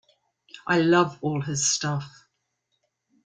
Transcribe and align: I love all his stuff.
I 0.65 0.79
love 0.79 1.19
all 1.21 1.41
his 1.43 1.71
stuff. 1.71 2.11